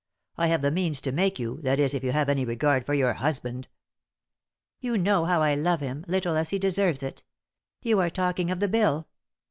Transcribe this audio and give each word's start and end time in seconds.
I 0.35 0.47
have 0.47 0.63
the 0.63 0.71
means 0.71 0.99
to 1.01 1.11
make 1.11 1.37
you, 1.37 1.59
that 1.61 1.79
is 1.79 1.93
if 1.93 2.03
you 2.03 2.11
have 2.11 2.27
any 2.27 2.43
regard 2.43 2.87
for 2.87 2.95
your 2.95 3.13
husband." 3.13 3.67
"You 4.79 4.97
know 4.97 5.25
how 5.25 5.43
I 5.43 5.53
love 5.53 5.79
him, 5.81 6.05
little 6.07 6.35
as 6.35 6.49
he 6.49 6.57
deserves 6.57 7.03
it. 7.03 7.21
You 7.83 7.99
are 7.99 8.09
talking 8.09 8.49
of 8.49 8.59
the 8.61 8.67
bill. 8.67 9.07